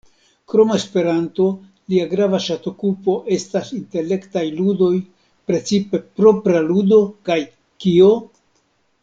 Krom 0.51 0.71
Esperanto, 0.75 1.43
lia 1.93 2.07
grava 2.13 2.39
ŝatokupo 2.45 3.15
estas 3.37 3.69
intelektaj 3.81 4.43
ludoj, 4.61 4.95
precipe 5.53 6.01
"Propra 6.23 6.65
ludo" 6.73 7.01
kaj 7.31 7.39
"Kio? 7.87 8.11